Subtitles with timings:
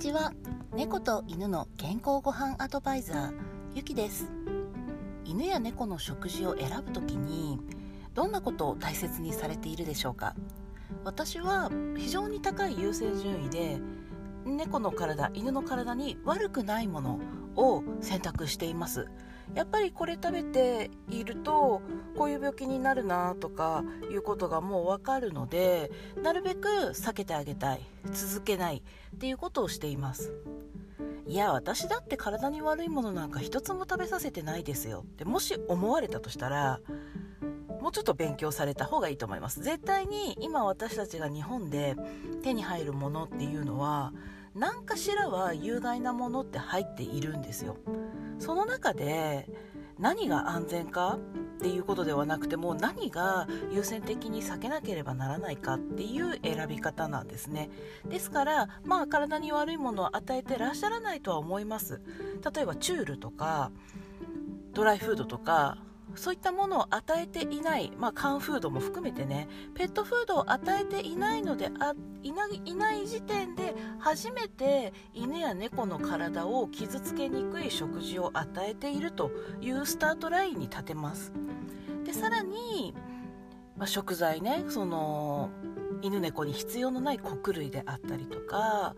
[0.00, 0.32] ちは。
[0.74, 3.32] 猫と犬の健康ごはんアドバイザー
[3.74, 4.30] ゆきです。
[5.26, 7.60] 犬や猫の食事を選ぶときに
[8.14, 10.34] どんなことを大切にされているでしょうか？
[11.04, 13.78] 私は非常に高い優先順位で
[14.46, 17.20] 猫の体犬の体に悪くないもの
[17.56, 19.08] を選択しています。
[19.54, 21.82] やっぱりこれ食べていると
[22.16, 25.90] こういう病気になるなとかいうことがもうわかるので
[26.22, 27.80] なるべく避けてあげたい
[28.12, 28.82] 続けない
[29.14, 30.32] っていうことをしています。
[31.26, 35.04] いや私だって体に悪いものなんか一つも食べさせてないですよ。
[35.04, 36.80] ってもし思われたとしたら
[37.80, 39.62] もうちょっと勉強された方がいいと思います。
[39.62, 41.96] 絶対に今私たちが日本で
[42.42, 44.12] 手に入るものっていうのは
[44.54, 47.76] 何かしらは有害なものって入っているんですよ。
[48.38, 49.48] その中で
[49.98, 51.18] 何が安全か
[51.58, 57.70] っていうことではなくても何が優先的に避けなければならないかっていう選び方なんですね。
[58.08, 62.00] ですからまあ体に悪いものを与えてらっしゃらないとは思います。
[62.54, 63.70] 例えばチュールとか
[64.72, 65.78] ドライフードとか
[66.14, 79.30] そういったものを与えていない、まあ、缶フードも含めてねペットフードを与えていないのであいないない時点で初めて犬や猫の体を傷つけにくい食事を与えていると
[79.60, 81.32] いうスタートラインに立てます。
[82.04, 82.94] でさらに、
[83.76, 85.50] まあ、食材ねその
[86.02, 88.94] 犬猫に必要のない穀類であったりとか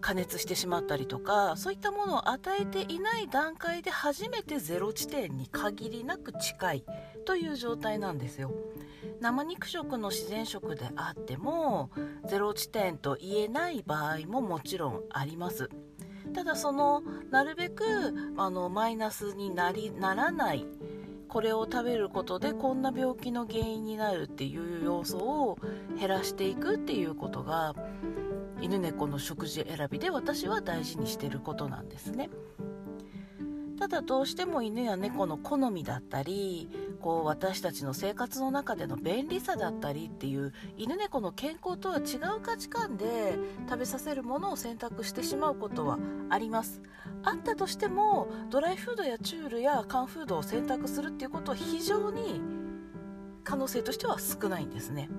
[0.00, 6.84] 加熱してしまったりとかそういったものを与えていない段階で初めてゼロ地点に限りなく近い
[7.24, 8.52] という状態なんですよ。
[9.20, 11.90] 生肉食の自然食であっても
[12.28, 15.70] ゼロ地点と言えない場合ももちろんあります。
[16.34, 17.84] ただそのなるべく
[18.36, 20.66] あのマイナスになりならない
[21.28, 25.58] これを食べることでこんな病気の原因になるっていう要素を
[25.98, 27.74] 減らしていくっていうことが
[28.60, 32.30] 犬猫の食事選びで私は大事にしてることなんですね。
[33.78, 36.68] ただどうしても犬や猫の好みだったり
[37.00, 45.98] こう私たちの生活の中での便利さだったりっていう犬猫の健康とは違う価値観で食べさせるものを選択してしまうことは
[46.30, 46.80] あります。
[47.22, 52.40] あったとしてもドライフードやチュールや缶フードを選択するっていうことは非常に
[53.44, 55.10] 可能性としては少ないんですね。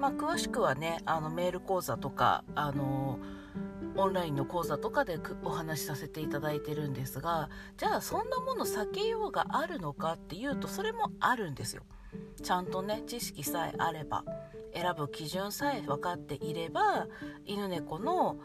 [0.00, 3.18] まあ、詳しくはねあのメール講座とかあの
[3.96, 11.82] オンラインの講座とかでお話しさせていただいてるんですがじゃあそんなもの避けようがあるのかっていうとそれもあるんですよ。
[12.42, 14.24] ちゃんとね知識さえあれば
[14.74, 17.06] 選ぶ基準さえ分かっていれば
[17.44, 18.38] 犬猫の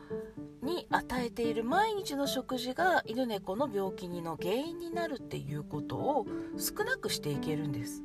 [0.61, 6.25] に与えている毎日の食事が犬猫の病気にの原因になるっていうことを
[6.57, 8.01] 少なくしていけるんです。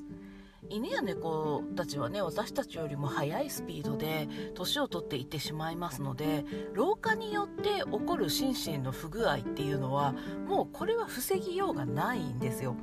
[0.71, 10.15] 犬や猫たちはね私たちよりも速いスピードで年を取っていってしまいますので老化によって起こる心身の不具合っていうのは
[10.47, 12.77] もうこれは防ぎようがないんですよ。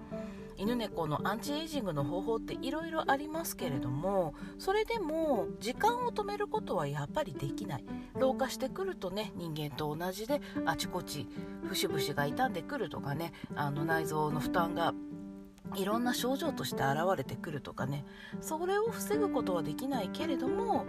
[0.59, 7.85] 犬猫のアンチエイジングの方法っていろいろありますけれどもそれでも時間を止めることはやっぱりできない。
[8.15, 11.27] 老化してくるとね人間と同じであちこち
[11.69, 14.95] 節々が傷んでくるとかねあの内臓の負担が
[15.75, 18.05] いろんな症状として現れてくるとかね
[18.41, 20.85] それを防ぐことはできないけれども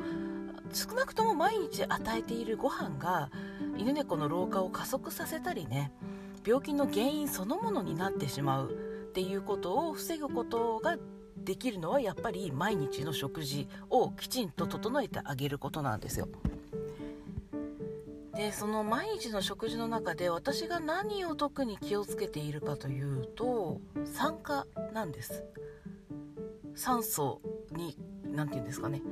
[0.73, 3.31] 少なくとも毎日与えているご飯が
[3.77, 5.93] 犬猫の老化を加速させたりね
[6.47, 10.97] 病気の原因そのものになってしまうっていうことを防ぐことが
[11.37, 16.29] できるのはやっぱり毎日の食事をきちんと整えてあげることなんですよ。
[18.39, 25.43] でその毎日の食事の中で私が何を特に気をつけているかというと酸化なんです。
[26.77, 27.41] 酸素
[27.73, 27.99] に
[28.31, 29.03] 何て言うんですかね。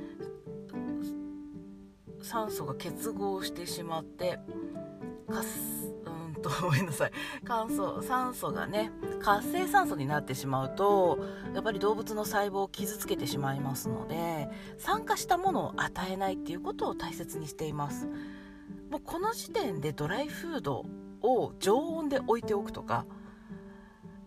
[2.23, 4.39] 酸素が結合してしまって
[5.29, 7.11] かすうんと ごめんなさい。
[7.45, 11.19] 乾燥酸素がね活性酸素になってしまうと
[11.53, 14.49] やっぱり動物の細胞を傷つけてしまいますので
[14.79, 18.07] 酸化したものを与えないっていうことを大切にしています。
[18.91, 20.85] もうこの時点でドライフード
[21.23, 23.07] を常温で置いておくとか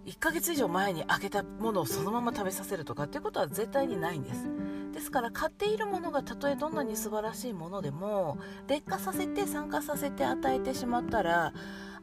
[0.06, 4.50] 1ヶ月以上前に開けたものをそのまま食べさせるとかっていうことは絶対にないんです。
[4.92, 11.54] ですから買っているものがたとえどんなに素晴らしいものでも劣化させて酸化させて与えてしまったら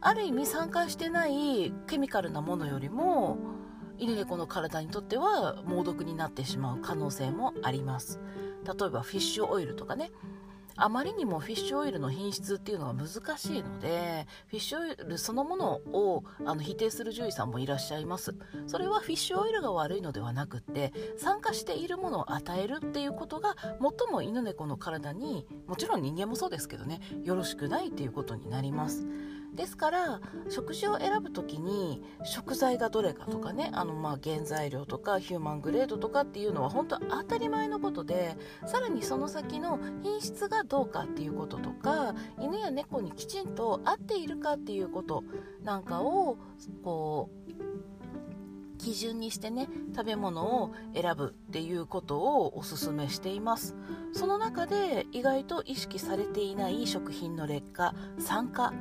[0.00, 3.38] ある意味酸化してないケミカルなものよりも
[3.99, 8.20] 犬猫の体にとっては猛毒になってしまう可能性もあります。
[8.64, 10.12] 例えばフィッシュオイルとかね。
[10.76, 18.34] あまりにもフィッシュオイルの品質っていうのは難しいのでフィッシュオイルそのものをあの否定する獣医さんもいらっしゃいます。
[18.67, 29.06] それはフィッシュオイルが悪いのではなくて酸化しているものを与えるっていうことが最も犬猫の体にもちろん人間もそうですけどねよろしくないっていうことになります。
[29.54, 45.25] ですから食事を選ぶ時に食材がどれかとかねあのまあ原材料とかヒューマングレードとかっていうのは本当当たり前のことでさらにその先の品質がどうかっていうこととか犬や猫にきちんと合っているかっていうこと
[45.62, 46.38] なんかを
[46.82, 47.46] こう
[48.78, 53.75] 基準にしてね食べ物を選ぶっていうことをおすめしています。
[54.12, 58.72] その中で意外と意識されていない食品の劣化酸化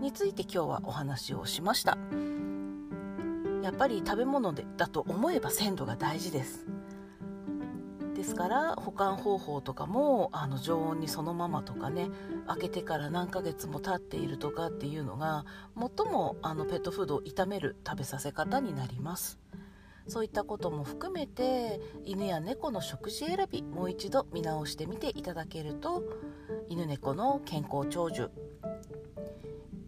[0.00, 1.98] について今日はお話をしました。
[3.62, 6.66] やっぱり食べ物でだと思えば鮮度が大事です。
[8.14, 12.08] ですから保管方法とかもあの常温にそのままとかね
[12.48, 15.44] 開けてから何ヶ月も経っているとかっていうのが
[15.76, 19.38] 最もあのペットフードを傷める食べさせ方になります。
[20.08, 26.02] そういったことも含めて犬や猫の食事選びもう一度見直してみていただけると
[26.68, 28.30] 犬猫の健康長寿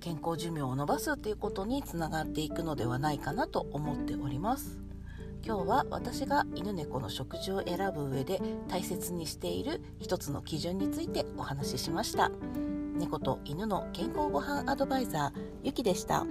[0.01, 4.81] 健康寿命を延ばすっていうことにつながっていくのではないかなと思っております
[5.45, 12.31] 今日は私が犬猫の食事を選ぶ上で大切にしている一つの基準についてお話ししました
[12.99, 16.27] 猫と犬の健康ごはんアドバイザーゆきでした。